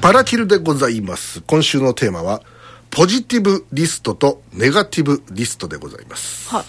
[0.00, 1.40] パラキルでございます。
[1.42, 2.42] 今週のテーマは
[2.90, 6.48] ポジティブリストとネガティブリストでございます。
[6.52, 6.64] はい。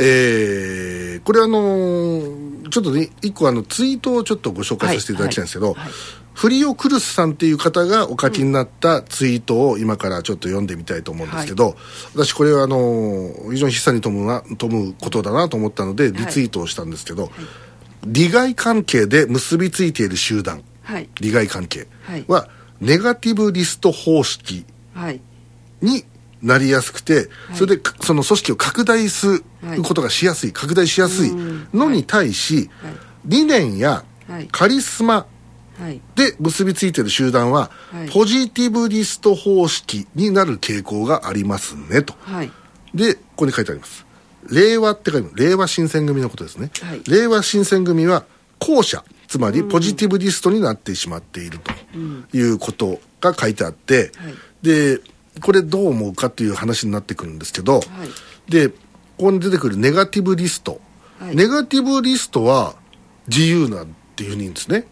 [0.00, 5.90] えーこれあのーちょっとね一個あのツイートをちょっとご紹介させていただきたいんですけど、はいはい
[6.34, 11.76] フリオクルスさんっていう方がお書きになったツイートを今からちょっと読んでみたいと思うんですけど、
[12.12, 17.30] 私これはあのー非常に示唆に富むな富むことだなと思ったのでリツイートをしたんですけど、
[18.06, 20.62] 利害関係で結びついている集団。
[20.82, 21.08] はい。
[21.20, 21.86] 利害関係。
[22.28, 22.48] は
[22.80, 24.64] ネガティブリスト方式。
[24.94, 25.20] はい。
[25.80, 26.04] に
[26.42, 31.32] なりやすくて、それでかその組織を拡大することがしやすい、拡大しやすい
[31.72, 32.92] のに対し、はい。
[33.24, 34.48] 理念やはい。
[34.50, 35.26] カリスマ
[35.78, 36.00] はい。
[36.14, 38.10] で結びついている集団は、はい。
[38.10, 42.14] ポジティブリスト方式になる傾向がありますねと。
[42.20, 42.50] はい。
[42.94, 44.03] で、ここに書いてあります。
[44.50, 45.30] 令和って書いて。
[45.34, 46.70] 令和新選組のことですね。
[46.82, 48.24] はい令和新選組は
[48.58, 55.00] 後者、つまりポジティブリストになってしまっているということが書いてあって、はいで、
[55.42, 58.76] これどう思うかという話になってくるんですけど、はいで、こ
[59.18, 60.80] こに出てくるネガティブリスト。
[61.18, 62.74] はいネガティブリストは
[63.28, 64.86] 自由なんていうふうに言うんですね。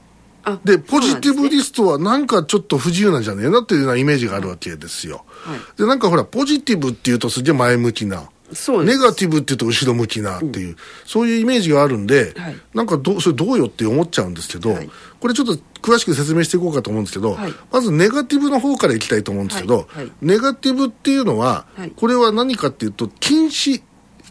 [0.44, 5.24] あで、ポジティブリスストはなんかちょっと不自由なんじゃねえなっていうようなイメージがあるわけですよ。
[5.44, 8.28] はいで、なんかほら、ポジティブっていうとすげえ前向きな。
[8.54, 12.56] そうネガティブっていうと後ろ向きなっていう、そういうイメージがあるんで、はい。
[12.74, 14.90] なんかどう、それどうよって思っちゃうんですけど、はい。
[15.20, 17.54] これちょっと詳しく説明していこうかと思うんですけど、はい。
[17.70, 19.88] まずネガティブの方からいきたいと思うんですけど、
[20.20, 21.92] ネガティブっていうのは、はい。
[21.94, 23.82] これは何かっていうと、禁止、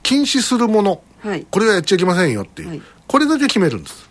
[0.03, 1.45] 禁止するもの、はい。
[1.49, 2.81] これはやっちゃいけませんよっていう、はい。
[3.07, 4.10] これだけ決めるんです。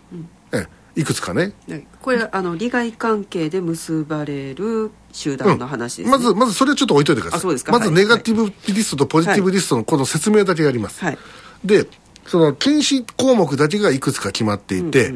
[0.95, 1.53] ええいくつかね。
[1.69, 7.51] はいこれあの利害関係で結ばれる集団の話です、ねまず、まずそれちょっと置いといてください。
[7.51, 11.03] まずはいネガティブリストとポジティブリストのこの説明だけやります。
[11.03, 11.17] はい
[11.63, 11.87] で、
[12.25, 15.13] その禁止項目だけがいくつか決まっていて、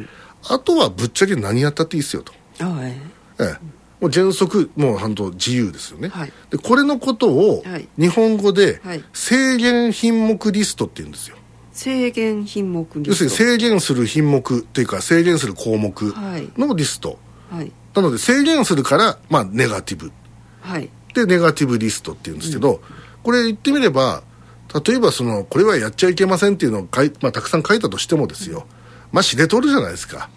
[0.48, 2.32] あとはぶっちゃけ何やったっていいですよと。
[2.60, 2.92] あはい
[3.40, 3.76] ええ。
[4.00, 6.08] もう原則、もう本当自由ですよね。
[6.08, 11.36] はいで、これのことをはい日本語ではい制限品目リストって言うんですよ。
[11.76, 16.50] 制限品目リ要するに制限する品目っていうか制限する項目はい。
[16.58, 17.18] のリスト。
[17.50, 17.70] はい。
[17.94, 20.10] なので制限するから、まあネガティブ。
[20.60, 20.90] はい。
[21.14, 22.80] でネガティブリストって言うんですけど、
[23.22, 24.22] これ言ってみれば
[24.86, 28.66] 例えばそのこれはやっちゃいけませんっていうのを書い、まあ、たくさん書いたとしてもですよ、
[29.12, 30.30] まあ知れとるじゃないですか。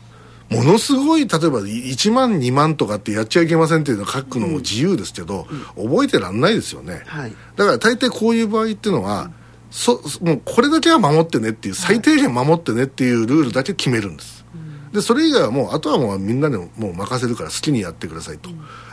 [0.49, 7.33] ものすごい例えば1万2万とかってやっちゃいけませんっていうのを書くのも自由ですけど、覚えてらんないですよね、はい。
[7.55, 9.31] だから大抵こういう場合っていうのは、
[9.71, 14.45] そもうこれだけは守ってねっていう最低限守ってねっていうルールだけ決めるんです、
[14.91, 18.49] でそれ以外はもうあとはもうみんなにもう任せるから好きにやってくださいと。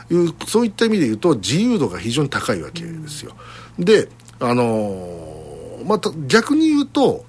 [0.09, 3.35] いう、そういった意味で言うと自由度が非常に高いわけですよ、
[3.77, 5.37] であのー
[5.85, 7.25] また逆に言うと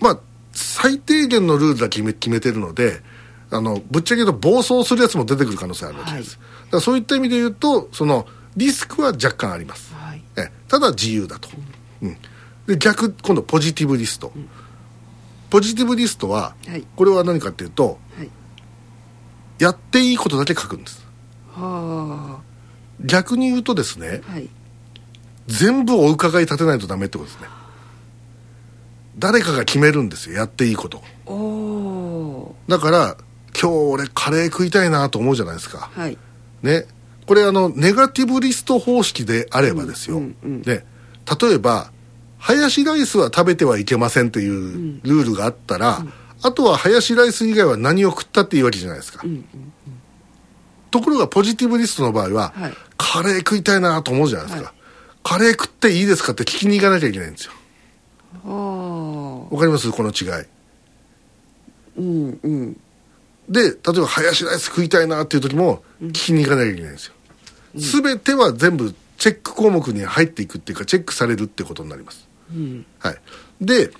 [0.00, 0.20] まあ
[0.52, 3.00] 最低限のルールだけ決め決めてるので
[3.50, 8.26] あのぶっちゃけ言うと暴走するやつも出てくる可能性あるわけです、だからそういった意味で言うとその
[8.56, 10.22] リスクは若干あります、はい。
[10.36, 11.48] えただ自由だと、
[12.02, 12.16] うん
[12.70, 14.32] で逆今度ポジティブリスト、
[15.50, 16.86] ポジティブリストは、はい。
[16.94, 18.30] これは何かっていうとはい。
[19.58, 21.04] やっていいことだけ書くんです。
[21.52, 22.40] は
[23.00, 24.48] 逆に言うとですねあはい。
[25.48, 27.48] 全部お伺い立てないとダメってことですね。
[29.18, 31.02] 誰かが決めるんですよやっていいこと。
[32.68, 33.16] だから
[33.60, 35.90] 今日俺カレー食いたいなと思うじゃないですか。
[35.92, 36.16] はい。
[36.62, 36.86] ね。
[37.26, 40.62] これあのネガティブリスト方式であればですよ、うんうん。
[40.62, 40.84] ね。
[41.40, 41.90] 例えば
[42.40, 46.04] ハヤシライスは食べてはいけませんというルールがあったら、
[46.42, 48.40] あとはハヤシライス以外は何を食った？
[48.40, 49.46] っていいわけじゃないですか、うんうん
[50.90, 54.80] ところがポジティブリストの場合は、はいカレー食いたいなと思うじゃないですか、はい
[55.22, 56.32] カレー食っていいですか？
[56.32, 57.52] って聞きに行かなきゃいけないんですよ。
[58.42, 59.90] はあわかります？
[59.92, 60.46] この違い。
[61.98, 62.80] うんうん。
[63.48, 67.14] で例えばハヤシライス食いたいなっていう時も聞きに行かなきゃいけないんですよ、
[67.74, 72.86] 全ては全部チェック項目に入っていくっていうかチェックされるってことになりますうん。
[72.98, 73.16] はい。
[73.60, 73.90] で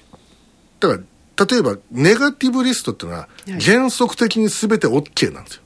[0.80, 0.96] だか
[1.38, 3.60] ら例えばネガティブリストっていうのははい。
[3.60, 5.62] 原則的に全て OK なんですよ。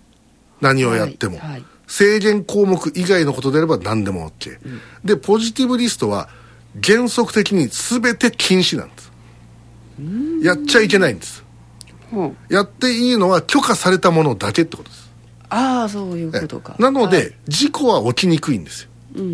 [0.61, 1.65] 何をやっても、はいはい。
[1.87, 4.59] 制限項目以外のことであれば何でも OK、
[5.05, 6.29] でポジティブリストは
[6.83, 9.13] 原則的に全て禁止なんです。
[10.43, 11.45] やっちゃいけないんです。
[12.49, 15.11] やっていいのは許可されたものだけってことです。
[15.51, 16.75] ああそういうえことか。
[16.79, 17.35] なので、はい。
[17.47, 19.31] 事故は起きにくいんですよ、うんうんう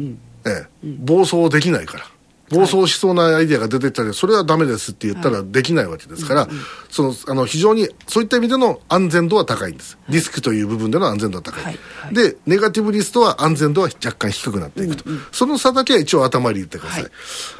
[0.00, 0.18] ん。
[0.46, 0.96] ええ。
[1.00, 2.04] 暴走できないから
[2.50, 6.48] 暴走しそうなアイデアが出てきたりそれはダメですって言ったらできないわけですから、
[6.90, 9.96] そのあの非常にそういった意味での安全度は高いんです。
[10.08, 11.78] リスクという部分での安全度は高い、
[12.12, 17.08] でネガティブリストは安全度は若干低くなっていくと、その差だけは一応頭に入れてください、は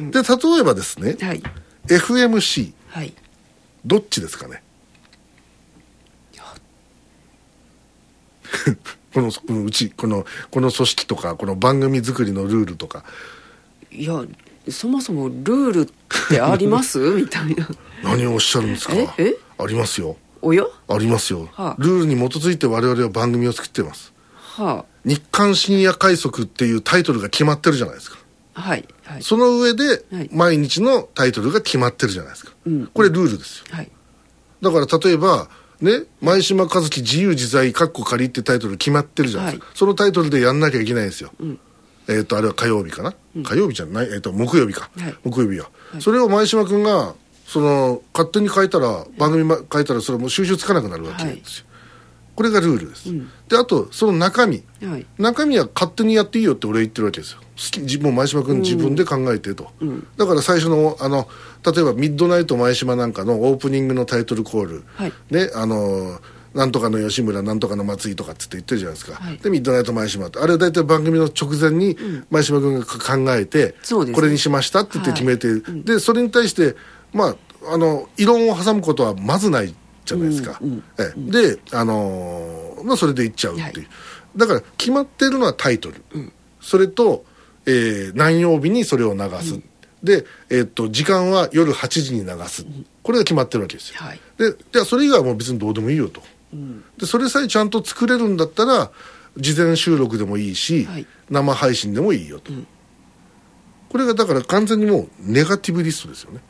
[0.09, 0.11] い。
[0.11, 1.17] で例えばですね、
[1.87, 3.15] FMC はい。
[3.85, 4.63] どっちですかね？
[9.15, 13.05] このうちこのこの組織とかこの番組作りのルールとか。
[13.91, 14.25] いや
[14.69, 15.89] そもそもルールっ
[16.29, 16.99] てあります？
[17.15, 17.69] みたいな。
[18.03, 18.95] 何をおっしゃるんですか？
[18.95, 19.09] え？
[19.19, 19.37] え？
[19.59, 20.17] ありますよ。
[20.43, 20.65] おや？
[20.89, 21.77] ありますよ、はあ。
[21.79, 24.13] ルールに基づいて我々は番組を作ってます。
[24.37, 28.19] は日刊深夜快速っていうタイトルが決まってるじゃないですか。
[28.55, 29.23] あはいはい。
[29.23, 30.31] その上ではい。
[30.33, 32.87] 毎日のタイトルが決まってるじゃないですか、うん。
[32.87, 33.65] これルールですよ。
[33.71, 33.91] はい。
[34.63, 35.49] だから例えば
[35.81, 39.77] ね前島和樹自由自在かっこ仮ってタイトル決まってるじゃないですか、はい。
[39.77, 41.59] そのタイトルでやんなきゃいけないんですよ、ん
[42.11, 43.15] えっ、とあれは火曜日かな、
[43.45, 44.09] 火曜日じゃない？
[44.13, 45.15] えっ、と木曜日か、はい。
[45.25, 45.71] 木曜日は、
[46.01, 47.15] それを前島君が
[47.47, 51.67] その勝手に変えたら番組ま変えたらそれもう収集つかなくなるわけですよ、
[52.37, 53.09] これがルールです、
[53.49, 54.63] であとその中身。
[54.83, 55.07] はい。
[55.19, 57.39] 中身は勝手にやっていいよって俺言ってるわけですよ。
[57.41, 59.71] 好き自もう前島君自分で考えてと、
[60.17, 61.29] だから最初のあの
[61.65, 65.13] 例えば「ミッドナイト前島」なんかのオープニングのタイトルコール、はい。
[65.31, 66.19] ねあの
[66.55, 69.39] なんとかの吉村なんとかの松井とかって言ってるじゃないですか、はい。
[69.39, 71.97] でミッドナイト前島ってあれ大体番組の直前に
[72.31, 74.15] 前島君が考えて、そうですね。
[74.15, 76.77] これにしましたって言って決めて、でそれに対して
[77.13, 77.37] まあ
[77.73, 79.75] あの異論を挟むことはまずない
[80.05, 80.61] じゃないですか、
[80.99, 81.31] ええ。
[81.31, 83.89] であのーまあそれでいっちゃうっていう、はい。
[84.37, 86.03] だから決まってるのはタイトル、
[86.61, 87.25] それと、
[87.67, 89.61] えー何曜日にそれを流す、
[90.03, 92.65] で、えーっと時間は夜8時に流す、
[93.03, 94.21] これが決まってるわけですよ、はい。
[94.39, 96.23] でじゃあそれ以外はもう別にどうでもいいよと、
[96.99, 98.91] でそれさえちゃんと作れるんだったら
[99.37, 101.07] 事前収録でもいいし、はい。
[101.31, 102.53] 生配信でもいいよと、
[103.89, 106.41] これがだから完全にもうネガティブリストですよね、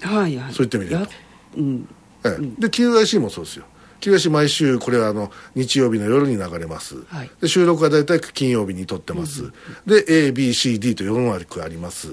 [0.00, 0.52] はいはい。
[0.52, 1.12] そういった意味で言うやと
[1.56, 1.88] うん。
[2.24, 3.64] ええで QIC もそうですよ
[4.02, 7.30] QIC 毎週これはあの日曜日の夜に流れます、はい。
[7.40, 9.52] で収録は大体金曜日に撮ってます、
[9.86, 12.08] で ABCD と4枠あります、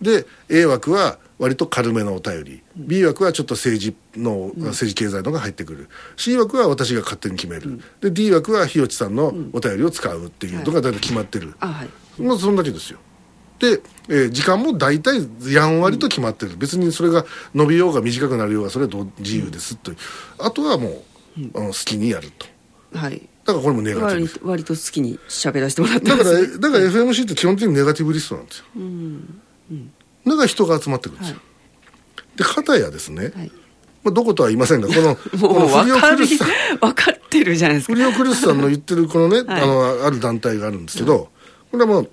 [0.00, 5.88] で A 枠は割と軽めのお便り、B 枠はちょっと政治の、政治経済のが入ってくる。
[6.16, 11.88] C 枠は私が勝手に決める、で D 枠は日吉さんのお便りを使うっていうのが大体決まってる、あはい。
[12.22, 13.00] まあそんだけですよ。
[13.58, 17.24] で、えー時間も大体やんわりと決まってる、別にそれが
[17.54, 19.96] 伸びようが短くなるようがそれは自由ですという、
[20.38, 21.02] あとはもう、
[21.54, 22.46] あの好きにやると。
[22.98, 23.28] はい。
[23.44, 28.64] だからこれもネガティ割ブと割と好きに喋らせてもらってだからだから FMC って基本的にネガティブリストなんですよ、
[30.26, 31.36] だから人が集まってくるんですよ、
[32.36, 33.52] で片やですね、はい。
[34.04, 36.48] まあ、どことは言いませんがこのこ もうのフリオ分かりクルスさん。
[36.80, 37.92] 分かってるじゃないですか。
[37.94, 39.62] フリオクルスさんの言ってるこのね、はい。
[39.62, 41.28] あのある団体があるんですけど、
[41.70, 42.10] これはもう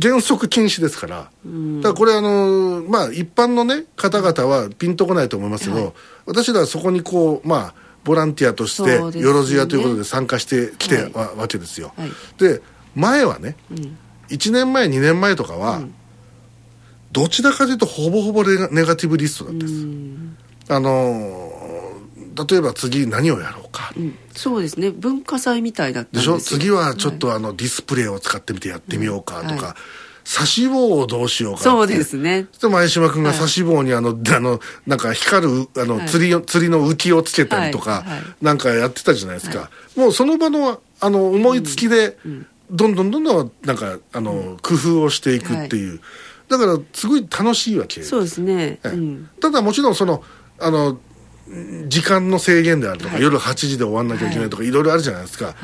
[0.00, 5.92] 原則禁止ですから、だからこれあのまあ一般のね方々はピンとこないと思いますけど、はい。
[6.26, 11.12] 私らはそこにこうまあボランティアとしてよろずやということで参加してきてはい。
[11.12, 12.10] わ,、わけですよ、はい。
[12.38, 12.62] で
[12.94, 13.56] 前はね、
[14.28, 15.82] 1年前2年前とかは、
[17.12, 21.58] どちらかというとほぼほぼネガネガティブリストだったんです、あのー
[22.48, 24.16] 例えば次何をやろうか、うん。
[24.32, 24.92] そうですね。
[24.92, 26.38] 文化祭みたいだったんでしょ？
[26.38, 29.74] 次はちょっとあのディスプレイを使ってみてやってみようかとか、はい
[30.28, 31.64] 差し棒をどうしようかって。
[31.64, 32.48] そうですね。
[32.52, 36.06] そして前島君が差し棒にあの、あのなんか光るあの、はい。
[36.06, 38.08] 釣りを釣りの浮きをつけたりとか、はい。
[38.10, 38.20] はい。
[38.42, 42.18] なんかやってたじゃないですか、もうその場のあの思いつきで、
[42.70, 45.98] どんどんどんどんなんかあの、工夫をしていくっていう、
[46.50, 48.88] だからすごい楽しいわけそうですね、ええ。
[48.90, 50.22] うん、ただもちろんその
[50.58, 50.98] あの
[51.86, 53.22] 時間の制限であるとか、はい。
[53.22, 55.54] 夜8時で終わんなきゃいけないとか、い、ろいろあるじゃないですか、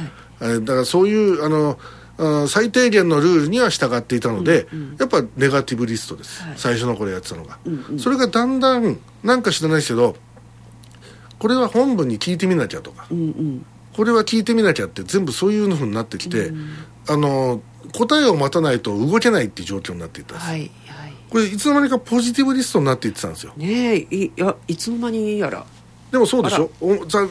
[0.41, 1.79] えーだからそういうあの
[2.17, 4.67] あ最低限のルールには従っていたので、
[4.99, 6.55] やっぱネガティブリストです、はい。
[6.57, 7.59] 最初の頃やってたのが、
[7.99, 10.17] それがだんだんなんか知らないですけど
[11.39, 13.67] これは本部に聞いてみなきゃとか、うんうん。
[13.97, 16.53] これは聞いてみなきゃって全部そういうふうになってきて、
[17.09, 17.63] あの
[17.97, 20.71] 答えを待たないと動けないっていう状況になっていったんです、はいはい。
[21.31, 23.53] これいつの間にかポジティブリストになっていってたんですよ。
[23.57, 25.67] ねえいいやいつの間にやら。
[26.11, 26.71] でもそうでしょ？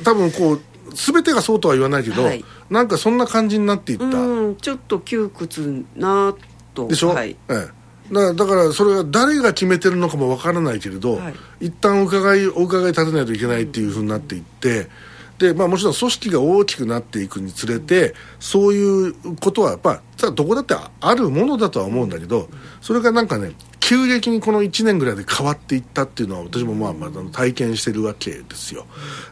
[0.04, 0.62] 多分こう
[0.94, 2.44] 全てがそうとは言わないけど、はい。
[2.70, 6.36] なんかそんな感じになっていった、うんちょっと窮屈な
[6.74, 6.88] と。
[6.88, 7.36] でしょ、はい。
[7.50, 7.70] え
[8.10, 11.34] え、だからだからそれは誰が決めてるのかもわからないけれど、はい。
[11.68, 14.90] 一旦お伺いお伺い立てないといけないっていうふうになっていって、
[15.38, 22.50] でまあ、もちろん組織が大きくなっていくにつれてそういうことはやっぱさどこだってあるものだとは思うんだけど
[22.82, 28.86] それがなんかね急激にこの1年ぐらいで変わっていったっていうのは私もまあまあ体験してるわけですよ。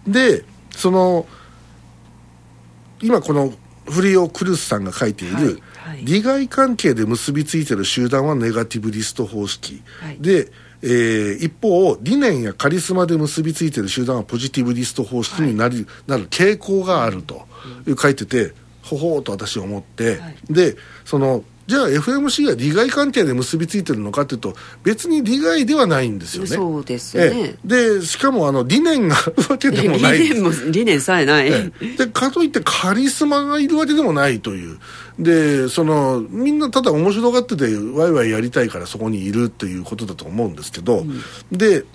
[0.05, 1.25] でその
[3.01, 3.53] 今この
[3.89, 6.05] フリオ・クルスさんが書いている、はいはい。
[6.05, 10.17] 利害関係で結びついている集団はネガティブリスト方式、はい。
[10.19, 10.51] で、
[10.83, 17.47] えー一方理念やカリスマで結びついている集団はポジティブリスト方式になり、なる傾向があると
[17.99, 18.53] 書いてて
[18.83, 20.35] ほほーと私思って、はい。
[20.49, 26.49] でそのじゃあ FMC が利害関係で結びついてるのかというと別に利害ではないんですよね。
[26.49, 30.19] そうですね、ええ、でしかもあの理念が あるわけでもない。
[30.19, 34.79] 理念も理念さえない、ええ、でかといってカリスマがいるわけでもないという。
[35.17, 41.21] でそのみんなただ面白がっててワイワイやりたいからそこにいるっていうことだと思うんですけど、うん、
[41.53, 41.85] で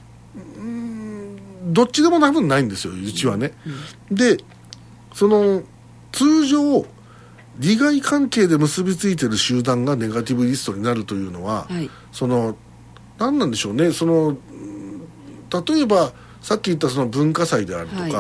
[1.67, 3.53] どっちでも多分ないんですようちはね、
[4.11, 4.39] うん、で
[5.13, 5.63] その
[6.13, 6.87] 通常
[7.59, 12.57] 利害関係で結びついてる集団がネガティブリストになるというのは、はい、その
[13.19, 13.93] 何なんでしょうね。
[13.93, 14.37] その
[15.67, 18.13] 例えばさっき言ったその文化祭であるとか、はい、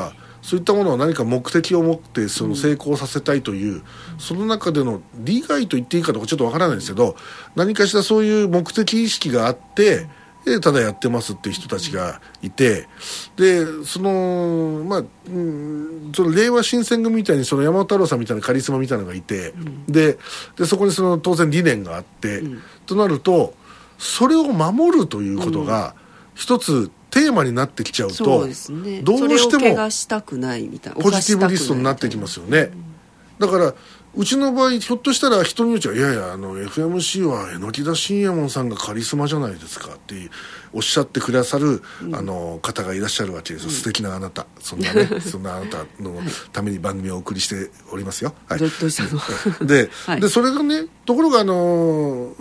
[0.42, 3.82] そういったものを何か目的を持ってその成功させたいという、うん、
[4.18, 7.16] その中での利害と言っていいかどうかちょっとわからないんですけど
[7.54, 10.08] 何かしらそういう目的意識があって、
[10.46, 12.86] でただやってますっていう人たちがいて
[13.36, 20.18] でそのまあ、うん、その令和新選組みたいにその山本太郎さんみたいなカリスマみたいなのがいて、うん、で
[20.56, 23.54] でそこにその当然理念があって、うん、となると
[23.98, 25.96] それを守るということが
[26.36, 29.74] 一つテーマになってきちゃうと、ね、どうしても
[31.02, 32.70] ポジティブリストになってきますよね。
[33.40, 33.74] だから
[34.16, 40.30] うちの場合ひょっとしたら人によっちゃいやいやあの FMC は榎田信也門さんがカリスマじゃないですかっていう
[40.76, 44.46] おっしゃってくださる、うん、あの方がいらっしゃるわけですよ、うん、素敵なあなた。
[44.60, 46.20] そんなね そんなあなたの
[46.52, 49.18] ために番組をお送りしておりますよ、はい、どうしたの。
[49.66, 52.34] で はい、でそれがねところがあの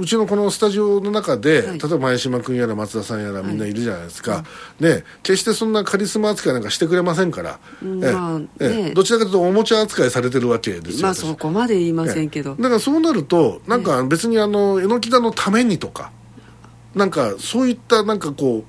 [0.00, 4.44] うちのこのスタジオの中で、はい、例えば前島君やら松田さんやらみんないるじゃないですか、は
[4.80, 16.10] い、ね決してそんなカリスマ扱いなんかしてくれませんから、まあね、えどちらかというとおもちゃ扱いされてるわけですよ、まあそこまで言いませんけど、だからそうなるとなんか別にあの榎田のためにとか
[16.96, 18.64] なんかそういったなんかこう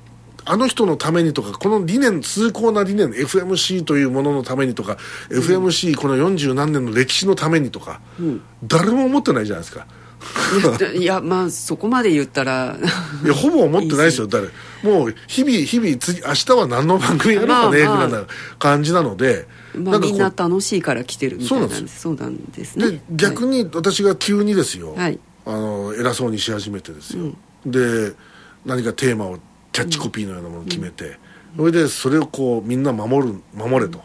[0.45, 4.97] あの人のためにとかこの理念崇高な理念 FMC というもののためにとか、
[5.29, 9.87] うん、FMC この40何年の歴史のためにとか、うん、誰も思ってないじゃないですか。
[10.95, 12.75] いやまあそこまで言ったら。
[13.23, 14.27] いやほぼ思ってないですよ。
[14.27, 14.47] 誰？
[14.83, 21.99] もう日々日々次明日は何の番組やろうかね、まあまあ、ぐらいな感じなのでまあ、みんな楽しいから来てるみたいなんです。
[21.99, 22.91] そうなんですね。
[22.91, 27.37] で逆に私が急にですよ、はい、あの偉そうにし始めてですよ、うん、
[27.71, 28.13] で
[28.65, 29.37] 何かテーマを
[29.71, 31.17] キャッチコピーのようなものを決めて、
[31.55, 34.01] それでそれをこうみんな守る守れと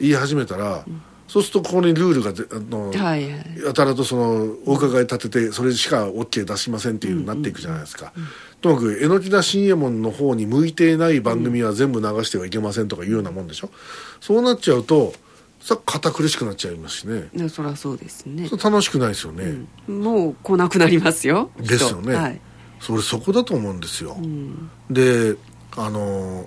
[0.00, 0.84] 言い始めたら、
[1.28, 8.12] そうするとここにルールがあの、はいはい、やたらとそのお伺い立ててそれしか OK 出しませんっていうになっていくじゃないですか、
[8.60, 13.70] ともかく榎田信右衛門の方に向いていない番組は全部流してはいけませんとかいうようなもんでしょ。
[14.20, 15.14] そうなっちゃうと
[15.60, 17.30] さ堅苦しくなっちゃいますしね。
[17.48, 18.48] そりゃそうですね。
[18.62, 19.54] 楽しくないですよね、
[19.88, 21.50] うん、もう来なくなりますよ。
[21.58, 22.40] ですよね、はい、
[22.80, 25.36] それそこだと思うんですよ、うん、で
[25.76, 26.46] あの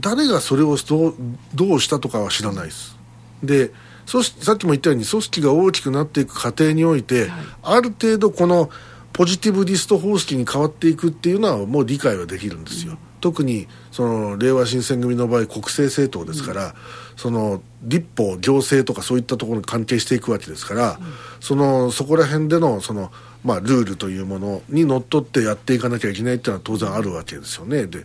[0.00, 1.14] 誰がそれをどう
[1.54, 2.96] どうしたとかは知らないです。
[3.42, 3.72] で
[4.06, 7.30] そしさっきも言ったように組織が大きくなっていく過程において、はい、
[7.62, 8.70] ある程度この
[9.12, 16.72] ポジティブリスト方式に変わっていくっていうのはもう理解はできるんですよ、うん、特にその令和新選組の場合国政政党ですから、うん、
[17.16, 23.10] その立法行政とかそういったところに関係していくわけですから、うん、そのそこら辺でのその、
[23.44, 27.86] まあ、ルールというものにのっとってやっていかなきゃいけないっていうのは当然あるわけですよね。
[27.86, 28.04] で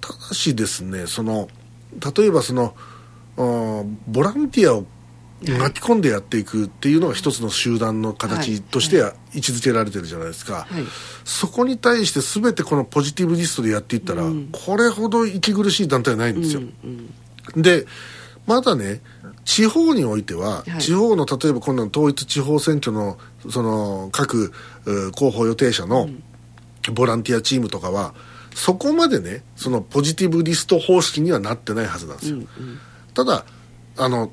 [0.00, 1.48] ただしですねその
[2.16, 2.74] 例えばその
[3.36, 4.86] ボランティアを
[5.40, 10.84] 巻き込んでやっていくっていうのが一つの集団の形としては位置づけられてるじゃないですか、はいはい、
[11.24, 17.10] そこに対して全てこのポジティブリストでやっていったら、うん、これほど息苦しい団体はないんですよ、うん
[17.54, 17.86] うん、で
[18.48, 19.02] まだね
[19.44, 23.18] 地方においては、はい、地方の例えば今度の統一地方選挙の
[23.50, 24.52] その各
[25.14, 26.08] 候補予定者の
[26.94, 28.14] ボランティアチームとかは
[28.54, 32.48] そこまでねそのポジティブリスト方式にはなってないはずなんですよ、うんうん、
[33.12, 33.44] ただ
[33.98, 34.32] あの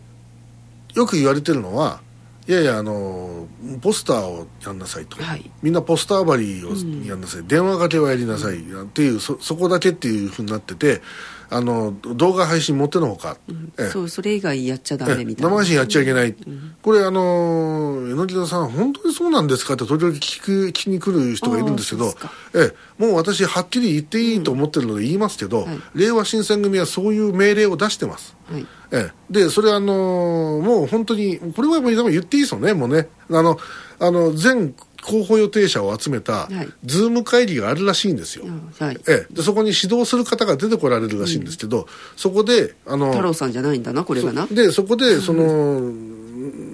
[0.93, 2.01] よく言われてるのは
[2.47, 3.47] いやいやあの
[3.81, 6.69] ポスターをやんなさいと、はい、みんなポスター張りを
[7.05, 11.01] やんなさい、うん、電話かけはやりなさい、うん、っていうそそこだけっていうふうになってて
[11.49, 15.49] あの動画配信もってのほか、うん、そうそれ以外やっちゃダメみたいな。
[15.49, 22.13] 生配信やっちゃいけない、うん、これあの榎田さん本当にそうなんですかって時々聞く聞きに来る人がいるんですけど
[22.53, 33.07] えもう私はっきり言っていいと思ってるので言いますけど、はい、令和新選組はそういう命令を出してます、はい、えでそれあのもう本当にこれはもう言っていいですよねもうね。
[33.31, 33.57] あの
[33.99, 34.75] あの全
[35.05, 36.49] 候補予定者を集めた、
[36.83, 38.45] ズーム会議があるらしいんですよ、
[38.79, 41.85] はい、ええ、でそこに指導する方が出てこられるらしいんですけど、うん、
[42.17, 44.47] そこであの太郎さんじゃないんだなこれがな。
[44.47, 45.91] でそこでその、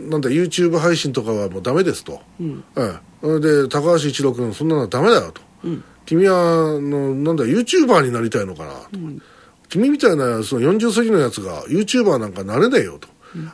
[0.09, 9.21] なんだ YouTube 配信とかはもうダメですと、うん、ええ、で高橋一郎君そんなのはダメだよと、うん、君はのなんだ YouTuber になりたいのかなと、うん、
[9.67, 13.09] 君みたいなその40過ぎのやつが YouTuber なんかなれねえよと。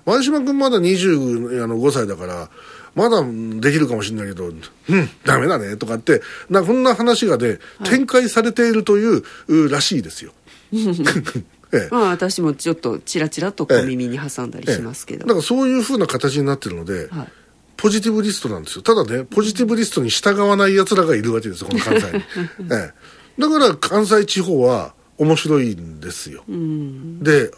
[0.05, 2.49] 前島君まだ25歳だから
[2.97, 4.59] まだできるかもしれないけど、うん、
[5.23, 10.33] ダメだねとかって、なこんな話がね、展開されているといううらしいですよ。
[11.71, 11.89] ええ。
[11.91, 17.27] まあ私もちょっとチラチラと小耳に挟んだりしますけど、だからそういうふうな形になってるので、はい。
[17.75, 18.81] ポジティブリストなんですよ。
[18.81, 22.23] ただねポジティブリストに従わない奴らがいるわけですよこの関西に、
[22.73, 22.93] え
[23.37, 27.21] え、だから関西地方は面白いんですよ、うん。
[27.21, 27.51] で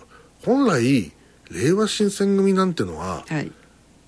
[0.44, 1.14] 本来
[1.52, 3.50] 令和新選組なんてのははい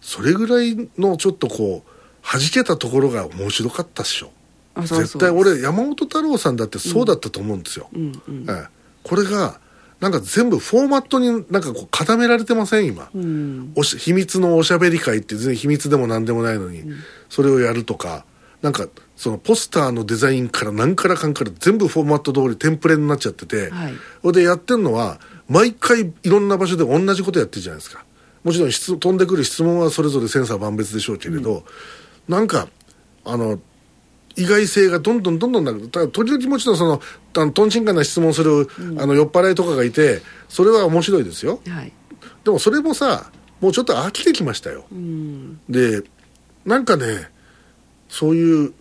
[0.01, 4.31] それぐらいのちょっとこう弾けたところが面白かったっしょ。
[4.79, 8.49] 絶対俺山本太郎さんだってそうだったと思うんですよ、うんうん。
[8.49, 8.67] ええ、
[9.03, 9.59] これが
[9.99, 13.73] なんか全部フォーマットになんかこう固められてません今、うん。
[13.75, 16.83] おし秘密のおしゃべり会って全然秘密でも何でもないのに、
[17.29, 18.25] それをやるとか
[18.61, 23.93] なんかそのポスターのデザインから何からかんから全部フォーマット通りテンプレになっちゃってて、はい。
[24.21, 28.05] それでやってるのは毎回いろんな場所で同じことやってるじゃないですか
[28.43, 31.63] もちろん質飛んでくる質問はそれぞれセンサー万別でしょうけれど、
[32.27, 32.67] なんか
[33.23, 33.59] あの
[34.35, 37.01] 意外性がどんどんどんどんなくただ時々もちろんその
[37.33, 38.67] とんちんかんな質問する、
[38.97, 41.61] あの酔っ払いとかがいてそれは面白いですよ。
[41.67, 41.91] はい。
[42.43, 45.59] でもそれもさもうちょっと飽きてきましたよ、うん。
[45.69, 46.01] で
[46.65, 47.29] なんかね
[48.09, 48.73] そういう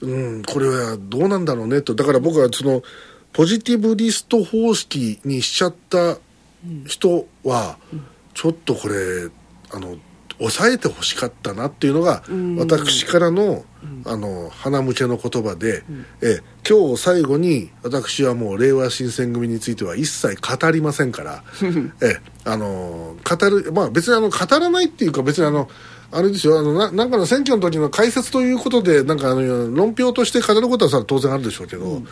[0.00, 1.94] うんこれはどうなんだろうねと。
[1.94, 2.82] だから僕はその
[3.32, 6.18] ポジティブリスト方式にしちゃった
[6.86, 7.78] 人は、
[8.34, 9.28] ちょっとこれ
[9.70, 9.96] あの
[10.38, 12.56] 抑えてほしかったなっていうのが、ん。
[12.56, 13.64] 私からの,、
[14.04, 15.84] あの鼻向けの言葉で、
[16.20, 21.44] え今日最後に私はもう令和新選組については一切語りませんから
[22.02, 25.68] えあの語るまあ別にあの語らないっていうか別にあの
[26.10, 32.02] あれですよあのななんかの選挙の時の解説ということでなんかあの論評として語ることはさ当然あるでしょうけど、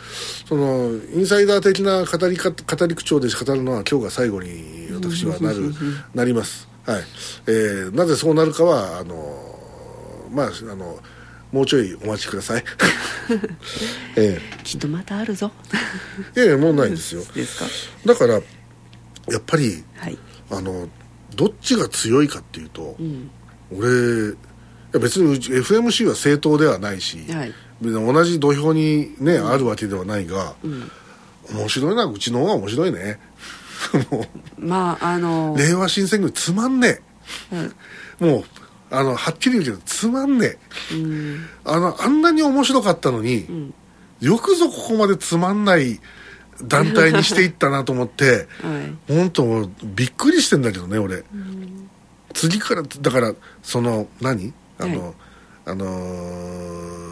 [0.45, 5.73] そのインサイダー的な語りか語り口調で語るのは今日が最後に私はなる
[6.13, 6.67] なります。
[6.85, 7.03] はい。
[7.47, 9.15] えーなぜそうなるかはあの
[10.31, 10.99] まああの
[11.51, 12.63] もうちょいお待ちください。
[14.17, 15.51] えきっとまたあるぞ。
[16.35, 17.23] えいやいやもうないですよ。
[17.35, 17.65] ですか。
[18.05, 18.41] だからや
[19.37, 20.17] っぱりはい。
[20.49, 20.89] あの
[21.35, 23.29] どっちが強いかっていうと、うん。
[23.71, 23.87] 俺
[24.31, 24.35] い
[24.93, 27.53] や別にうち FMC は正当ではないし、はい。
[27.81, 30.89] 同じ土俵にね、あるわけではないが、ん。
[31.51, 32.99] 面白いなうちの方が面白いね。
[32.99, 33.17] も
[34.57, 37.01] まああのう令和新選組つまんね
[37.51, 37.69] え、
[38.23, 38.43] もう
[38.91, 40.57] あのはっきり言うけどつまんね
[40.91, 40.95] え。
[40.95, 41.45] うん。
[41.65, 43.71] あのあんなに面白かったのに、
[44.21, 45.99] よくぞここまでつまんない
[46.63, 49.13] 団体にしていったなと思って はい。
[49.13, 51.23] 本当びっくりしてんだけどね俺、
[52.33, 54.53] 次からだからその何？
[54.77, 55.13] あの、はい。
[55.65, 57.03] あのー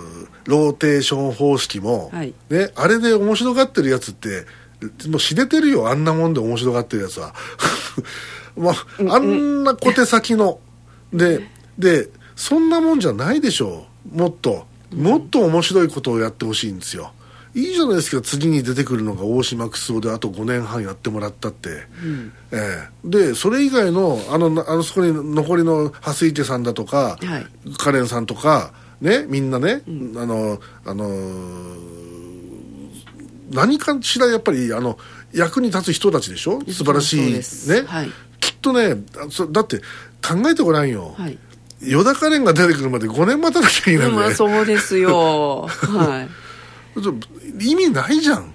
[0.45, 2.33] ローテーション方式も、はい。
[2.49, 4.45] ね、あれで面白がってるやつって
[5.09, 7.33] もう知れてるよあんなもんで面白がってるやつは。
[8.57, 10.59] まああんな小手先の。
[11.13, 14.17] ででそんなもんじゃないでしょう。
[14.17, 14.65] もっと。
[14.93, 17.13] もっと面白いことをやってほしいんですよ。
[17.53, 21.69] いいじゃないですか次に出てくるのが大島楠夫であと5年半やってもらったって、
[22.51, 22.89] ええ。
[23.03, 27.45] でそれ以外のあのなあのそこに残りの蓮池さんだとか、はい。
[27.77, 29.83] カレンさんとかねみんなね、
[30.15, 32.00] あのあのー
[33.53, 34.97] 何かしらやっぱりあの
[35.33, 36.59] 役に立つ人たちでしょ？
[36.67, 37.31] 素晴らしい。
[37.31, 37.41] ね、
[37.85, 38.11] はい。
[38.39, 38.95] きっとね
[39.51, 39.79] だって
[40.25, 41.37] 考えてごらんよ、はい。
[41.81, 45.67] ヨダカレンが出てくるまで5年待たなきゃいけないんだよ、まあそうですよ。
[45.69, 46.27] は
[47.59, 47.65] い。
[47.65, 48.53] 意味ないじゃん。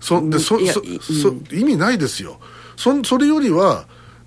[0.00, 0.80] そでそそ
[1.12, 2.40] そ意味ないですよ。
[2.76, 3.86] そそれよりは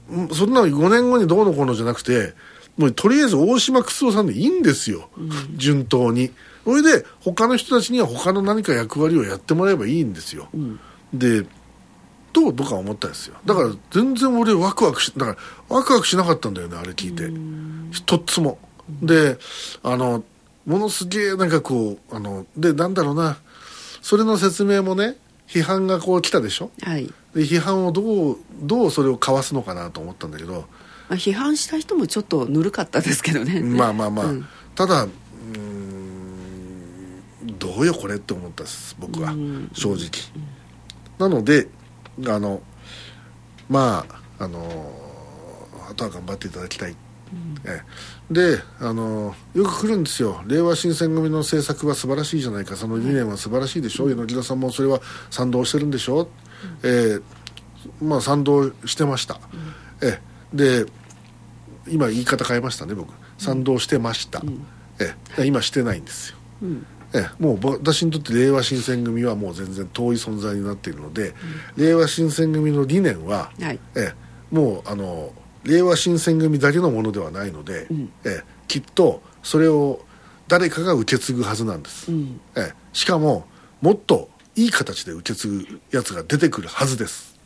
[0.09, 2.33] うんそんなの5年後にどうのこうのじゃなくて
[2.77, 5.09] もうとりあえず大島楠夫さんでいいんですよ、
[5.55, 6.31] 順当に
[6.63, 10.49] それで他の人たちには他の何か役割をやってもらえばいいんですよ、
[11.13, 11.45] で
[12.33, 13.35] と僕は思ったんですよ。
[13.45, 15.37] だから全然俺ワクワクしだから
[15.75, 17.29] ワクワクしなかったんだよねあれ聞いて。
[17.91, 18.57] 一つも。
[19.01, 19.37] で
[19.83, 20.23] あの
[20.65, 23.37] ものすげえなんかこうあのでなんだろうな。
[24.01, 26.71] それの説明もね批判がこう来たでしょ？
[26.81, 27.05] はい。
[27.35, 30.53] で批判をどうどうそれをかわすのかなと思ったんだけど。
[30.53, 30.61] ま
[31.09, 33.59] あ批判した人もちょっとぬるかったですけどね。
[33.59, 34.47] まあまあまあ、うん。
[34.75, 35.07] ただ
[37.61, 39.31] どうよこれって思ったです僕は。
[39.31, 39.69] うん。
[39.71, 40.09] 正直。
[41.19, 41.67] なので
[42.27, 42.63] あの
[43.69, 44.03] ま
[44.39, 44.91] ああの
[45.87, 46.95] あとは頑張っていただきたい、
[47.63, 47.83] え
[48.31, 48.33] え。
[48.33, 50.41] であのよく来るんですよ。
[50.47, 52.75] 令和新選組の政策は素晴らしいじゃないか。
[52.75, 56.27] その理念は素晴らしいでしょ柳田さんもそれは賛同してるんでしょ、
[56.83, 58.03] ええ。
[58.03, 59.39] まあ賛同してました、
[60.01, 60.19] え
[60.53, 60.57] え。
[60.57, 60.85] で
[61.87, 63.13] 今言い方変えましたね僕。
[63.37, 64.41] 賛同してました、
[64.99, 65.45] ええ。
[65.45, 66.37] 今してないんですよ。
[66.63, 71.33] うんええ、もうぼ私にとって令和新選組はもう全然遠い存在になっているので、
[71.75, 73.79] 令和新選組の理念は、はい。
[73.95, 77.87] ええ、もうあの令和新選組だけのものではないので、
[78.25, 80.05] えきっとそれを
[80.47, 82.11] 誰かが受け継ぐはずなんです、
[82.55, 83.45] えしかも
[83.81, 87.37] もっといい形で受け継ぐやつが出てくるはずです、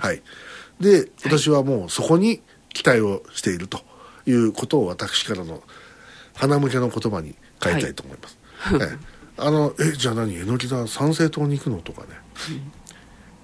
[0.00, 0.22] はい。
[0.80, 3.80] で私はもうそこに期待をしていると
[4.26, 5.62] いうことを私からの
[6.34, 8.38] 鼻向けの言葉に変えたいと思います、
[8.80, 8.96] え
[9.36, 10.34] あのえじゃあ何？
[10.38, 11.78] 榎田参政党に行くの？
[11.78, 12.08] とかね、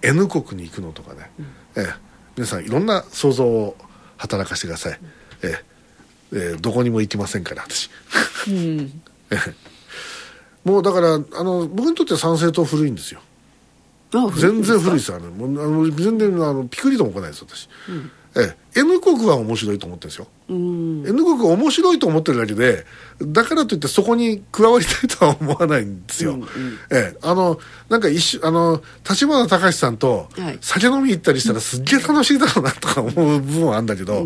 [0.02, 0.92] N 国に行くの？
[0.92, 1.30] とかね、
[1.76, 1.94] ええ。
[2.36, 3.76] 皆さんいろんな想像を
[4.16, 4.98] 働かせてください、
[5.42, 5.64] ええ。
[6.32, 7.90] ええどこにも行きませんから私、
[8.48, 8.88] え
[9.32, 9.36] え。
[10.64, 13.20] もうだからあの僕にとっては参政党古いんですよ。
[14.14, 15.30] あ全然古いですよあの。
[15.30, 17.68] もうあの全然あのピクリとも来ないです私、
[18.36, 18.80] ええ。
[18.80, 22.86] N 国は面白いと思ってるんですよ、N 国は面白いと思ってるだけで
[23.20, 26.38] だからといってそこに加わりたいとは思わないんですよ、
[26.90, 27.18] ええ。
[27.22, 30.58] あのなんか一瞬あの立花隆さんとはい。
[30.60, 34.24] 酒飲み行ったりしたらすっげえ楽しいだろうなとか思う部分はあるんだけど、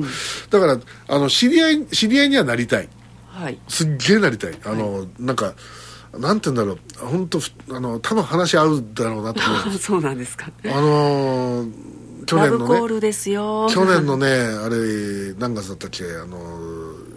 [0.51, 2.89] だからあの知り合い知り合いにはなりたい。
[3.29, 3.59] はい。
[3.69, 4.59] すっげえなりたい。
[4.65, 5.55] あの、なんか
[6.13, 7.07] なんて言うんだろう。
[7.07, 7.41] 本当
[7.71, 9.79] あの多分話合うだろうなと思う。
[9.81, 10.51] そうなんですか。
[10.65, 11.73] あのー
[12.25, 12.67] 去ラ年のね。
[12.69, 13.69] ブコールですよ。
[13.71, 16.05] 去年のねあれ何月だったっけ？
[16.05, 17.15] あのー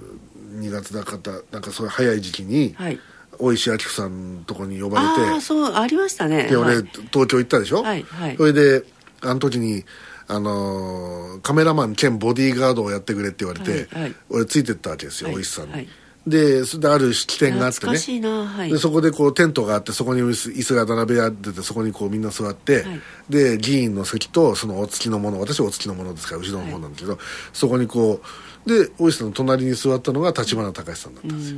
[0.59, 2.99] 2月だかたなんかそういう早い時期に、はい。
[3.39, 5.29] 大石明子さんのとこに呼ばれて。
[5.29, 6.45] ああそうありましたね。
[6.49, 6.85] で俺、はい。
[7.11, 8.37] 東京行ったでしょ、はいはい。
[8.37, 8.83] それで
[9.21, 9.85] あの時に
[10.27, 14.15] あのーカメラマン兼ボディーガードをやってくれって言われて、はいはい。
[14.29, 15.87] 俺ついてったわけですよ、はい大石さんに、はい
[16.27, 17.93] でそれである起点があってね。
[18.27, 18.71] はい。
[18.71, 23.01] でそこでこうテントがあってそこに椅子が並べられててそこにこうみんな座って、はい。
[23.29, 27.17] で議員の席とそのお付きのもの私はお付きのものですから後ろの方なんだけど、
[27.53, 28.21] そこにこ
[28.65, 31.57] うで大石さんの隣に座ったのが立花隆さんだったんですよ、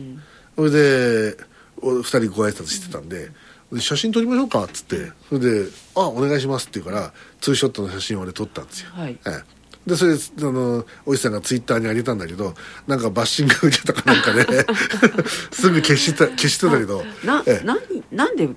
[0.55, 1.37] それで
[1.81, 3.31] お二人ご挨拶してたんで
[3.71, 9.17] で写真撮りましょうかっつってそれで「あお願いします」って言うからツーショットの写真を俺撮ったんですよ、はい。
[9.25, 9.58] ええ
[9.89, 10.17] でそれあ
[10.51, 12.53] のおじさんがツイッターに上げたんだけど
[12.87, 14.45] なんかバッシング受けたかなんかで
[15.51, 17.65] すぐ消した消してたけどなええ。
[17.65, 17.79] 何
[18.11, 18.47] なんで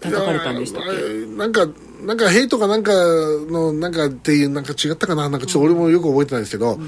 [0.00, 0.88] 叩かれたんでしたっけ？
[0.90, 1.68] ーなんか
[2.02, 5.28] なんかヘイトかなんかのなんかっていうなんか違ったかな？
[5.28, 6.78] なんかちょっと俺もよく覚えてないですけど、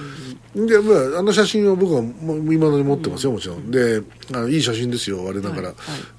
[0.54, 3.70] でまあ、あの写真を僕はもう今のに持ってますよもちろん。
[3.70, 4.02] で
[4.32, 5.72] あのいい写真ですよあれだから、はいは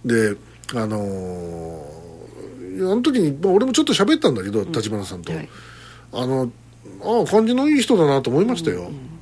[0.05, 0.07] い。
[0.07, 0.37] で
[0.75, 1.93] あのー
[2.75, 5.49] あの時に、まあ、俺もちょっと喋ったんだけど立花さんと、はい。
[6.11, 6.51] あの
[7.03, 9.13] ああ感じのいい人だなと思いましたよ、うん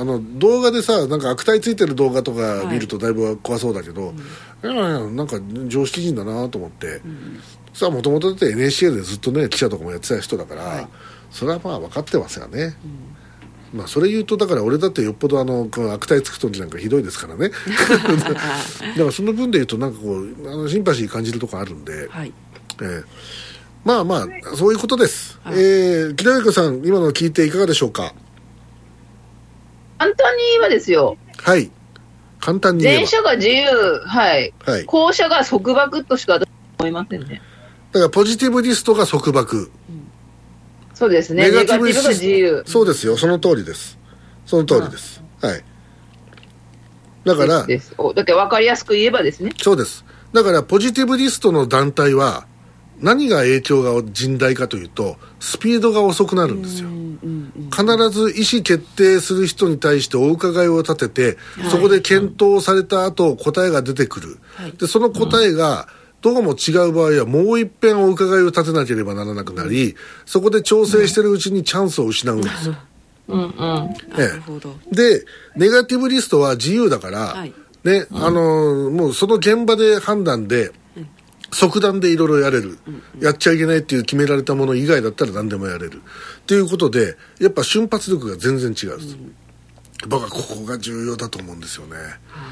[0.00, 4.14] あの動画でさなんか悪態ついてる動画とか見るとだいぶ怖そうだけど、
[4.64, 7.02] いやいやなんか常識人だなと思って、
[7.74, 10.88] さあもともとだって NHK でずっとね記者とかもやってた人だから、はい。
[11.30, 12.74] それはまあ分かってますよね、
[13.74, 17.50] まあそれ言うとだから俺だってよっぽどあの悪態つく時なんかひどいですからね。
[17.76, 22.32] だからその分で言うとなんかこうあのシンパシー感じるとこあるんで、はい。
[22.80, 23.04] ええ
[23.84, 28.14] まあまあそういうことです、はいえー、木田由子さん今の聞いていかがでしょうか？
[29.98, 31.16] 簡単に言えばですよ。
[31.38, 31.70] はい
[32.40, 33.66] 簡単に言えば前者が自由、
[34.06, 34.54] はい。
[34.64, 36.38] はい後者が束縛としか
[36.78, 37.42] 思いませんね。
[37.92, 39.70] だからポジティブリストが束縛
[40.94, 41.50] そうですね。
[41.50, 42.62] ネガティブが自由。
[42.66, 43.98] そうですよその通りです
[44.46, 45.64] その通りです、はい
[47.24, 47.94] だからです。
[47.98, 49.52] おだけ分かりやすく言えばですね。
[49.58, 52.46] そうですだからポジティブリストの団体は
[53.02, 56.88] 何が影響が甚大かというとスピードが遅くなるんですよ。
[57.70, 61.38] 必ず意思決定する人に対してお伺いを立てて、
[61.70, 64.72] そこで検討された後答えが出てくる、はい。
[64.72, 65.88] でその答えが
[66.22, 72.68] どうも違う場合はもう一遍お伺いを立てなければならなくなり、そこで調整してるうちにチャンスを失うんです。
[72.68, 72.76] よ、
[73.28, 73.50] うんうん。
[73.52, 74.74] なるほど。
[74.90, 75.24] で
[75.56, 77.54] ネガティブリストは自由だから、はい。
[77.84, 80.72] ねあのーもうその現場で判断で、
[81.52, 82.78] 即断でいろいろやれる、
[83.20, 85.96] やっちゃいけないっていう決められたもの以外だったら何でもやれる。
[85.96, 89.16] っていうことでやっぱ瞬発力が全然違うんです、
[90.08, 91.96] 僕はここが重要だと思うんですよね。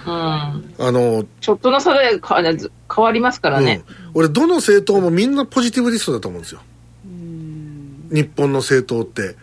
[0.07, 0.13] うん。
[0.13, 3.85] あの、ちょっとの差で変わりますからね。
[3.89, 6.61] うん、俺どの政党もみんなポジティブリストだと思うんですよ。
[8.11, 9.37] 日本の政党って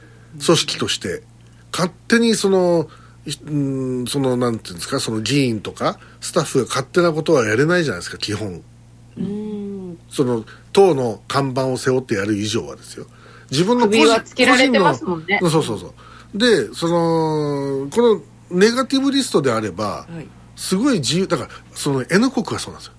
[0.44, 1.24] 組織として。
[1.72, 2.88] 勝手にその
[3.26, 8.64] いうんそのなんていうんですかその議員とかスタッフが勝手なことはやれないじゃないですか基本。
[9.18, 9.45] うん
[10.16, 13.06] その党の看板を背負ってやる以上はですよ。
[13.52, 15.40] 自分の個人つけられてますもんね。
[15.42, 15.94] そうそうそ
[16.34, 16.38] う。
[16.38, 20.28] でそのこのネガティブリストであれば、はい。
[20.56, 22.94] すごい自由だからその N 国がそうなんですよ。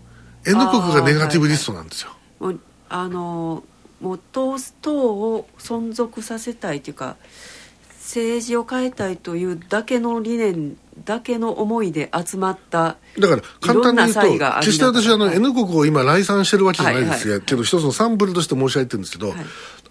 [0.47, 3.65] N 国がネガティブリストなんですよ、もうあの
[4.03, 7.17] もう党党を存続させたいというか
[7.95, 15.37] 政治を変えたいというだけの理念だけの思いで集まっただから簡単に言うと決して私あのはい。
[15.37, 19.39] N 国を今来賛してるわけじゃないですけど一つのサンプルとして申し上げてるんですけど、はい。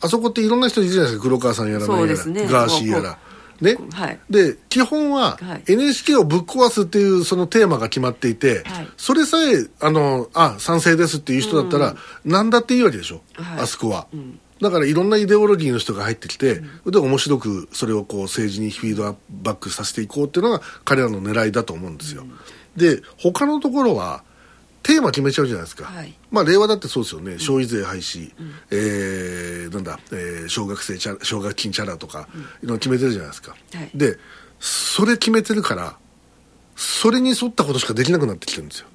[0.01, 1.23] あそこっていろんな人いるじゃないですか。
[1.23, 3.17] 黒川さんやら何やら、ねガーシーやら
[3.61, 3.77] ね。
[3.93, 4.19] はい。
[4.29, 5.71] で基本ははい。
[5.71, 8.87] NHK をぶっ壊すっていうそのテーマが決まっていて、はい。
[8.97, 13.59] それさえあのあ賛成ですっていう人だったら、何だっていいわけでしょ、はい。
[13.61, 22.25] あそこは、んだからいろんなイデオロギーの人が入ってきて、で面白くそれをこう政治にフィードバックさせていこうっていうのが彼らの狙いだと思うんですよ、
[22.75, 24.23] で他のところは
[24.83, 26.13] テーマ決めちゃうじゃないですか、はい。
[26.31, 28.31] まあ令和だってそうですよね、消費税廃止、
[28.71, 32.29] えーなんだ、えー奨学生チャラ奨学金チャラとか、
[32.63, 33.89] いうの決めてるじゃないですか、はい。
[33.93, 34.17] で
[34.59, 35.97] それ決めてるから
[36.75, 38.87] それに沿ったことしかできなくなってきてるんですよ。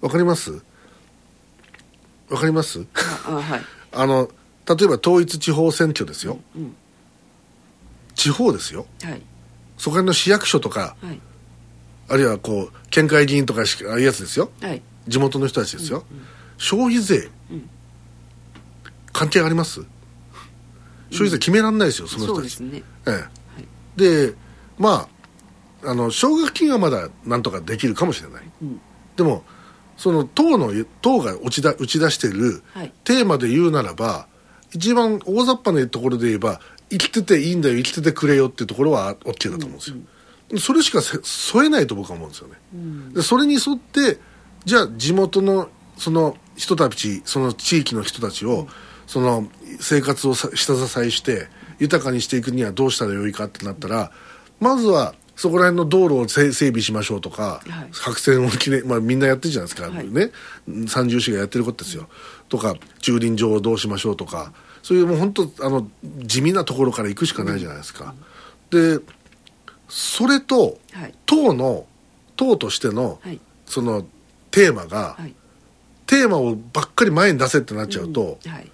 [0.00, 0.52] わかります？
[2.28, 2.84] わかります？
[3.26, 3.60] ああはい。
[3.90, 4.30] あの
[4.68, 6.76] 例えば統一地方選挙ですよ、うん
[8.14, 8.86] 地方ですよ。
[9.04, 9.22] はい。
[9.76, 11.20] そこら辺の市役所とかはい。
[12.08, 14.50] あるいはこう県会議員とかしああいうやつですよ。
[14.60, 14.82] はい。
[15.06, 16.04] 地元の人たちですよ、
[16.56, 17.70] 消費税、うん。
[19.12, 19.82] 関係あります？
[21.10, 22.60] 消費税決めらんないですよ、その人たち。
[22.60, 22.82] ね。
[23.06, 23.24] え
[23.60, 24.34] え、で
[24.78, 25.08] ま
[25.84, 28.80] ああの奨学金はまだなんとかできるかもしれない、ん。
[29.16, 29.44] でも
[29.96, 32.92] その党の党が打ちだ打ち出してるはい。
[33.04, 34.26] テーマで言うならば
[34.72, 39.96] 一番大雑把なところで言えば生きてていいんだよ生きててくれよっていうところは OK だと思うんですよ、
[40.58, 42.54] それしかせ添えないと僕は思うんですよね、
[43.14, 44.18] でそれに沿って
[44.64, 48.68] じゃあ地元のその人たちその地域の人たちを、
[49.06, 49.48] その
[49.80, 54.12] 生活をさ下支えして豊かにしていくにはどうしたらよいかってなったら
[54.60, 57.88] まずはそこら辺の道路を整整備しましょうとか、はい。
[57.92, 60.08] 白線をきれい、まあ、みんなやってるじゃないですか、はい。
[60.08, 60.32] ね。
[60.66, 62.08] 三重市がやってることですよ、
[62.48, 68.16] とか駐輪場をどうしましょうとかそういうもう本当あの地味なところから行くしかないじゃないですか、
[68.70, 68.98] で
[69.88, 71.14] それとはい。
[71.24, 71.86] 党の
[72.34, 73.40] 党としての、はい。
[73.64, 74.04] その
[74.50, 75.34] テーマが、はい。
[76.06, 78.70] テーマをばっかり前に出せってなっちゃうと、はい。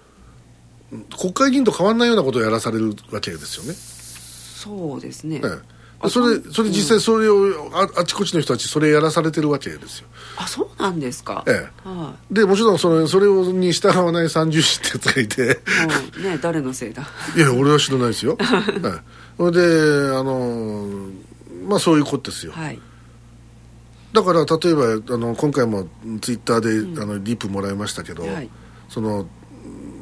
[1.20, 5.42] 国会議員と変わんないようなことをやらされるわけですよね、そうですね。
[5.44, 5.73] ええあ
[6.08, 10.08] それそれ実際それをああちこちの人たちそれやらされてるわけですよ。
[10.36, 11.44] あそうなんですか。
[11.46, 11.88] ええ。
[11.88, 15.52] はでもちろんそれそれをに従わない三重士ってやつがいていも
[16.18, 17.06] うね誰のせいだ。
[17.36, 18.62] いや俺は知らないですよ、は い、
[19.36, 20.88] それであの
[21.66, 22.78] まあそういうことですよ、はい。
[24.12, 25.88] だから例えばあの今回も
[26.20, 28.50] ツイッターで、あのリプもらいましたけど、はい。
[28.88, 29.26] その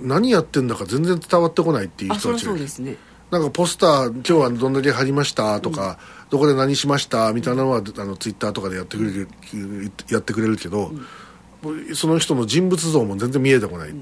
[0.03, 2.97] 何やってんだか全然伝わってこないっていう人たちがそうですね
[3.33, 9.29] なんかポスター今日はどんだけ貼りましたとか、どこで何しましたみたいなのはあのツイッターとかでやってくれる、
[10.11, 10.93] やってくれるけど、
[11.95, 13.95] その人の人物像も全然見えてこない、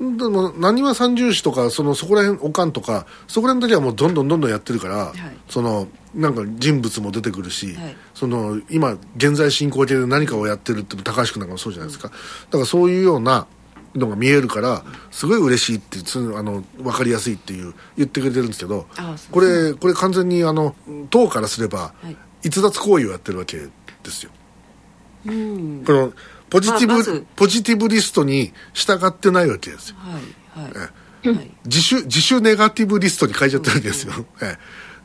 [0.00, 5.12] でも何は三重視とかそのそこら辺おかんとかそこら辺の時はもうどんどんどんどんやってるから、い。
[5.50, 7.96] そのなんか人物も出てくるし、はい。
[8.14, 12.14] その今現在進行形で何かをやってるって高橋君なんかもそうじゃないですか、だ
[12.52, 13.46] からそういうような
[13.94, 15.98] のが見えるからすごい嬉しいって
[16.36, 18.86] あの分かりやすいっていう言ってくれてるんですけど
[19.30, 20.74] これこれ完全にあの
[21.10, 22.16] 党からすればはい。
[22.44, 23.70] 逸脱行為をやってるわけで
[24.10, 24.32] すよ。
[25.26, 25.84] うん。
[25.84, 26.12] この
[26.50, 27.26] ポジティブ、まあまず。
[27.36, 29.96] ポジティブリストに従ってないわけですよ。
[30.00, 30.74] はいはい。
[31.36, 31.50] はい。
[31.64, 34.12] 自主自主ネガティブリストに変えちゃってるわけですよ、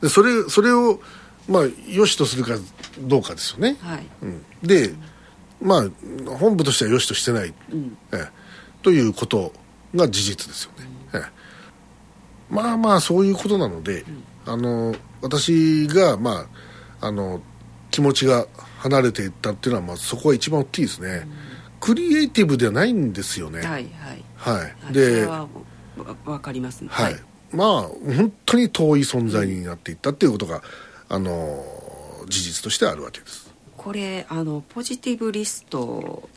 [0.08, 1.00] それそれを
[1.48, 2.56] まあ良しとするか
[2.98, 4.06] どうかですよね、はい。
[4.22, 4.94] うん、で
[5.62, 5.84] まあ
[6.38, 7.54] 本部としては良しとしてない、
[8.12, 8.47] ええ
[8.82, 9.52] ということ
[9.94, 11.20] が事実ですよね、ええ。
[12.50, 14.04] まあまあそういうことなので、
[14.46, 16.46] あの私がま
[17.00, 17.40] ああの
[17.90, 18.46] 気持ちが
[18.78, 21.28] 離れていったっていうのは、まあ、そこは一番大きいですね、
[21.80, 23.60] クリエイティブではないんですよね。
[23.60, 24.24] はいはい。
[24.36, 26.88] はい、でわかりますね。
[26.90, 27.16] はい、
[27.52, 30.62] まあ本当に遠い存在になっていったっていうことが、
[31.08, 31.64] あの
[32.28, 33.52] 事実としてあるわけです。
[33.76, 36.28] これあのポジティブリスト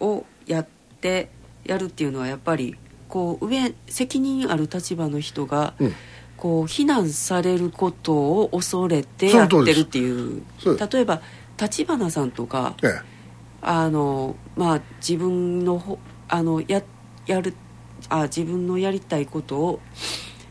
[0.00, 0.66] をやっ
[1.00, 1.30] て
[1.68, 2.76] やるっていうのはやっぱり
[3.08, 5.94] こう上責任ある立場の人が、うん。
[6.36, 10.42] こう非難されることを恐れてやってるっていう。
[10.92, 11.22] 例えば
[11.58, 13.00] 立花さんとかええ。
[13.62, 15.98] あのまあ自分のほ
[16.28, 16.82] あのや
[17.26, 17.54] やる
[18.10, 19.80] あ自分のやりたいことを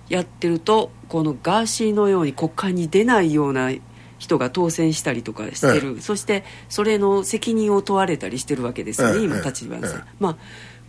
[0.10, 3.72] やってるとこのガーシーのように国会に出ないような
[4.18, 9.42] 人が当選したりとかしてる、そしてそれの責任を問われたりしてるわけですよね、今ええ。
[9.42, 10.10] ええ立花さん、ええ。
[10.20, 10.38] まあ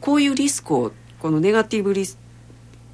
[0.00, 2.18] こういうリスクをこのネガティブリス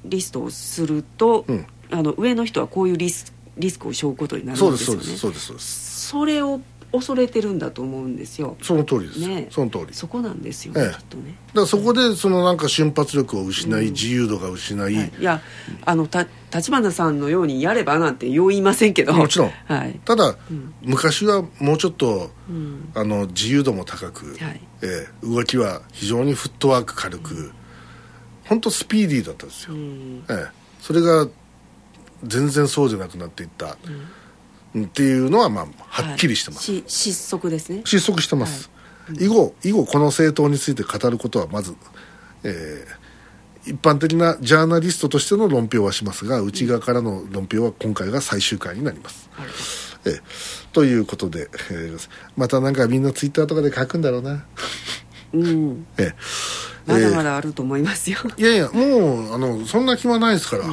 [0.05, 1.65] リストをすると、うん。
[1.91, 5.03] あの上の人はこういうリスリスクを背負うことになるんでですすよね。
[5.03, 6.07] そうですそうですそうです。
[6.09, 6.59] それを
[6.93, 8.55] 恐れてるんだと思うんですよ。
[8.61, 9.47] その通りです、ね。
[9.49, 9.87] その通り。
[9.87, 10.89] だそこなんですよね、ええ。
[10.91, 15.41] きっとね、からそこでそのなんか瞬発力を失い、自由度が失い、はい、いや
[15.85, 19.13] あのた立花さんのようにやればなんてよう言いませんけど。
[19.13, 19.51] もちろん。
[19.65, 20.37] はい、ただ、ん。
[20.83, 22.91] 昔はもうちょっと、うん。
[22.93, 24.61] あの自由度も高く、はい。
[24.83, 27.51] ええ動きは非常にフットワーク軽く、
[28.45, 30.23] 本当スピーディーだったんですよ、うん。
[30.29, 30.47] ええ、
[30.79, 31.27] それが
[32.23, 34.05] 全然そうじゃなくなっていった、うん
[34.77, 37.81] っていうのはまあはっきりしてます、し失速ですね。
[37.85, 38.71] 失速してます、
[39.19, 41.75] 以後以後この政党について語ることはまず、
[42.43, 43.03] えー
[43.65, 49.29] 一般的なジャーナリストとしての論評はしますが内側からの論評は今回が最終回になります、
[50.03, 50.21] えー
[50.73, 54.45] ということで、えーまたなんかみんなツイッターとかで書くんだろうな、
[55.31, 55.87] うん。
[55.97, 56.13] えー
[56.85, 60.65] まだまだあると思いますよ、いやいやもうあのそんな暇ないですから、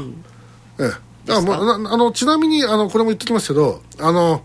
[0.80, 4.42] ええあもうなあのちなみにあのこれも言ってきますけどあの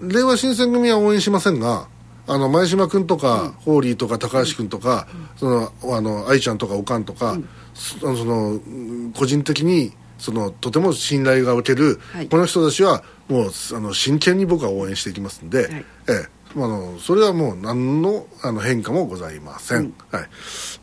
[0.00, 1.88] 令和新選組は応援しませんが
[2.28, 7.38] あの前島君とか、ホーリーとか高橋君とか、そのあの愛ちゃんとかおかんとか、
[7.72, 12.28] そそのうん個人的にそのとても信頼がおける、はい。
[12.28, 15.84] この人たちはもうあの真剣に僕は応援していきますんで、はい。
[16.08, 16.28] ええ。
[16.56, 20.24] あのそれはもう何のあの変化もございません、はい。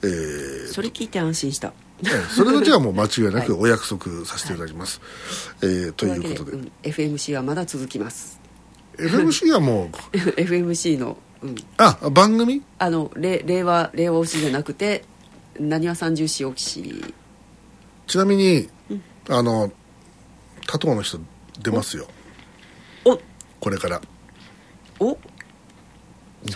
[0.04, 1.68] えーそれ聞いて安心した。
[1.68, 1.83] ええ
[2.30, 3.62] それだけはもう間違いなくはい。
[3.62, 5.02] お約束させていただきます、
[5.62, 6.52] えーということで。
[6.52, 8.40] で、うん FMC はまだ続きます。
[8.98, 9.88] FMC はもう
[10.38, 12.64] FMC の、うん、あ番組？
[12.80, 15.04] あのれ令和令和推しじゃなくて
[15.60, 17.14] なにわ三十四推し。
[18.06, 18.70] ちなみに、
[19.30, 19.72] あの
[20.68, 21.20] 他党の人
[21.62, 22.08] 出ますよ。
[23.06, 23.20] お。
[23.60, 24.02] これから。
[25.00, 25.18] お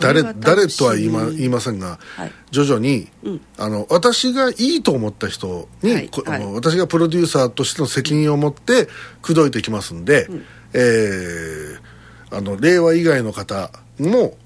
[0.01, 2.31] 誰誰とは言いま言いませんが、はい。
[2.51, 3.41] 徐々に、うん。
[3.57, 6.09] あの私がいいと思った人に、はい。
[6.53, 8.87] 私がプロデューサーとしての責任を持って
[9.21, 10.27] 口説いてきますんで、
[10.73, 11.97] えー
[12.29, 14.37] あの令和以外の方も、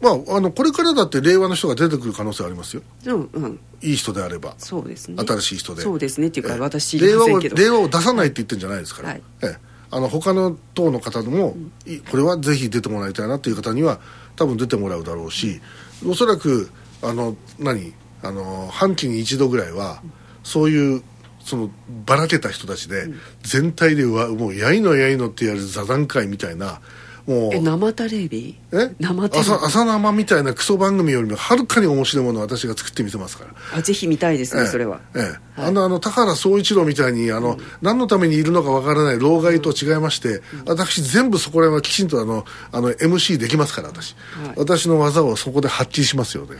[0.00, 2.82] まあ、あのこれからだって令和の人が出てくる可能性ありますよ。
[3.06, 3.60] うんうん。
[3.82, 4.54] いい人であれば。
[4.58, 5.16] そうですね。
[5.26, 5.82] 新しい人で。
[5.82, 9.22] そうですねっていうか、ええ私令和を令和を出さないって言ってるんじゃないですから、はい。
[9.42, 11.54] ええあの他の党の方でも、
[11.86, 14.00] いこれはぜひ出てもらいたいなっていう方には
[14.36, 15.60] 多分出てもらうだろうし
[16.06, 16.70] おそらく
[17.02, 20.02] あの何あの半期に一度ぐらいは
[20.42, 21.02] そういう
[21.40, 21.70] その
[22.06, 23.06] ばらけた人たちで、
[23.42, 26.80] 全体でわもうやいのやいのってやる座談会みたいな
[27.26, 27.54] もう。
[27.54, 28.58] え生テレビ？
[28.72, 28.94] え？
[29.00, 29.50] 生テレビ。
[29.50, 33.78] 朝朝生みたいなクソ番組よりもはるかに面白いものを私が作ってみせますから。
[33.78, 34.68] あぜひ見たいですね、ええ。
[34.68, 35.00] それは。
[35.14, 35.38] ええ。
[35.56, 44.54] あのあの田原総一郎みたいにあの、何のためにいるのかわからない老害と違いまして、私全部そこら辺はきちんとあのあの MC できますから私、はい。
[44.56, 46.56] 私の技をそこで発揮しますよね、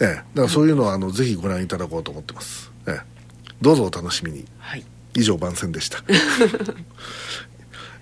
[0.00, 3.00] ええ、だからそういうのはあのぜひご覧いただこうと思ってます、ええ、
[3.62, 4.44] どうぞお楽しみに。
[4.58, 4.84] はい。
[5.16, 6.02] 以上番宣でした。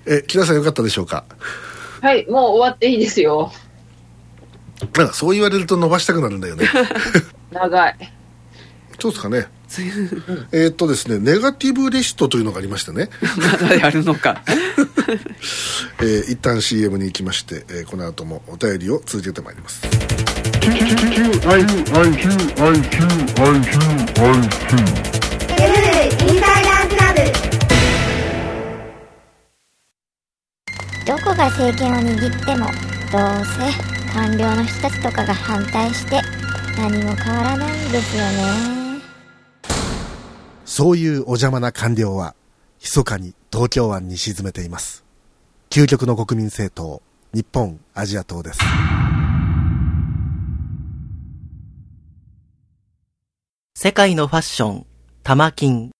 [0.06, 1.24] え木田さんよかったでしょうか？
[2.02, 3.52] はい、もう終わっていいですよ。
[4.96, 6.66] なんかそう言われると伸ばしたくなるんだよね。
[7.52, 8.12] 長い。
[8.98, 9.46] そうですかね。
[10.52, 13.08] えーっとですねネガティブレシットというのがありましてね。
[13.38, 14.42] まだやるのか。
[16.02, 19.82] えー一旦 CM に行きまして、えーこの後もお便りを続けてまいります
[31.32, 32.66] どこが政権を握っても
[33.10, 36.20] どうせ官僚の人たちとかが反対して
[36.76, 39.00] 何も変わらないんですよね
[40.66, 42.34] そういうお邪魔な官僚は、
[42.80, 45.04] 密かに東京湾に沈めています。
[45.70, 47.02] 究極の国民政党、
[47.34, 48.60] 日本アジア党です。
[53.74, 54.86] 世界のファッション、
[55.22, 55.92] 玉金。